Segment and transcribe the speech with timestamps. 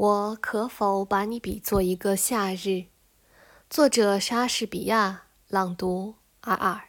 [0.00, 2.86] 我可否把你比作一个夏日？
[3.68, 6.88] 作者：莎士比亚，朗读：二二。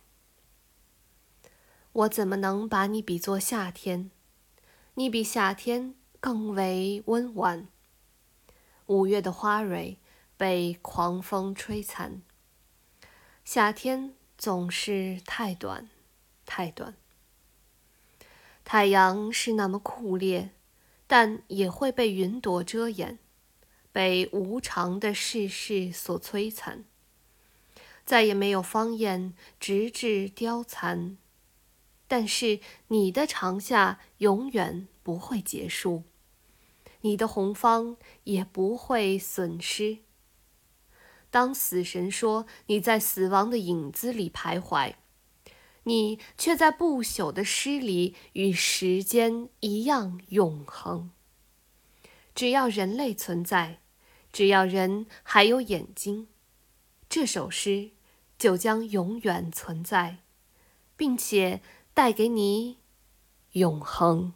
[1.92, 4.12] 我怎么能把你比作夏天？
[4.94, 7.68] 你比夏天更为温婉。
[8.86, 9.98] 五月的花蕊
[10.38, 12.22] 被狂风吹残。
[13.44, 15.90] 夏天总是太短，
[16.46, 16.96] 太短。
[18.64, 20.52] 太阳是那么酷烈。
[21.12, 23.20] 但也会被云朵遮掩，
[23.92, 26.86] 被无常的世事所摧残。
[28.06, 31.18] 再也没有芳艳，直至凋残。
[32.08, 36.04] 但是你的长夏永远不会结束，
[37.02, 39.98] 你的红芳也不会损失。
[41.30, 44.94] 当死神说你在死亡的影子里徘徊。
[45.84, 51.12] 你却在不朽的诗里与时间一样永恒。
[52.34, 53.82] 只要人类存在，
[54.32, 56.28] 只要人还有眼睛，
[57.10, 57.92] 这首诗
[58.38, 60.20] 就将永远存在，
[60.96, 61.62] 并且
[61.94, 62.78] 带给你
[63.54, 64.34] 永恒。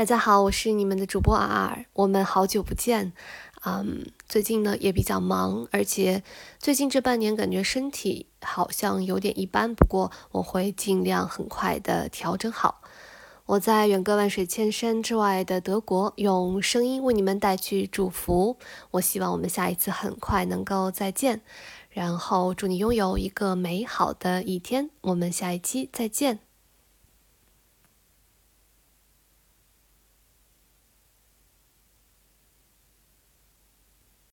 [0.00, 3.12] 大家好，我是你们的主播阿尔，我们好久不见。
[3.66, 6.22] 嗯，最近呢也比较忙，而且
[6.58, 9.74] 最近这半年感觉身体好像有点一般。
[9.74, 12.80] 不过我会尽量很快的调整好。
[13.44, 18.56] 我在远隔万水千山之外的德国，用声音为你们带去祝福。
[18.92, 21.42] 我希望我们下一次很快能够再见，
[21.90, 24.88] 然后祝你拥有一个美好的一天。
[25.02, 26.38] 我们下一期再见。